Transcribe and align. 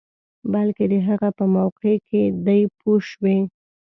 بلکې 0.53 0.85
د 0.91 0.93
هغه 1.07 1.29
په 1.37 1.45
موقع 1.57 1.93
کې 2.07 2.21
دی 2.45 2.61
پوه 2.79 2.99
شوې!. 3.09 3.37